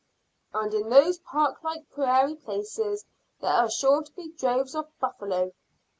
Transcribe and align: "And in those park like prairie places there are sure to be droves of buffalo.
"And 0.51 0.73
in 0.73 0.89
those 0.89 1.19
park 1.19 1.63
like 1.63 1.87
prairie 1.91 2.33
places 2.33 3.05
there 3.39 3.53
are 3.53 3.69
sure 3.69 4.01
to 4.01 4.11
be 4.13 4.29
droves 4.31 4.73
of 4.73 4.87
buffalo. 4.99 5.53